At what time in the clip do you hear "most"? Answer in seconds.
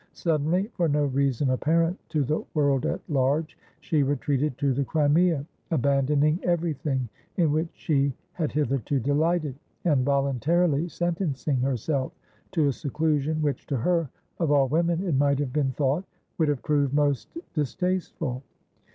16.95-17.37